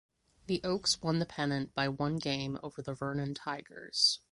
The 0.47 0.61
Oaks 0.63 0.99
won 1.03 1.19
the 1.19 1.27
pennant 1.27 1.75
by 1.75 1.87
one 1.87 2.15
game 2.15 2.57
over 2.63 2.81
the 2.81 2.95
Vernon 2.95 3.35
Tigers. 3.35 4.19